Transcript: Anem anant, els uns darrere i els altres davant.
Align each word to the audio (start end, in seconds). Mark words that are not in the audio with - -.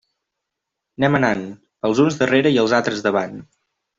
Anem 1.01 1.17
anant, 1.19 1.43
els 1.89 2.01
uns 2.05 2.19
darrere 2.21 2.55
i 2.57 2.59
els 2.65 2.75
altres 2.79 3.05
davant. 3.09 3.39